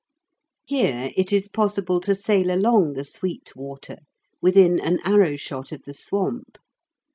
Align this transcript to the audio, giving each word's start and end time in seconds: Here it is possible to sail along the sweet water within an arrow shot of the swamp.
Here 0.65 1.11
it 1.15 1.31
is 1.31 1.47
possible 1.47 1.99
to 2.01 2.15
sail 2.15 2.49
along 2.49 2.93
the 2.93 3.03
sweet 3.03 3.55
water 3.55 3.97
within 4.41 4.79
an 4.79 4.97
arrow 5.03 5.35
shot 5.35 5.71
of 5.71 5.83
the 5.83 5.93
swamp. 5.93 6.57